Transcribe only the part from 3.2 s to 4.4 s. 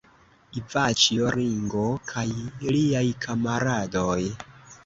kamaradoj.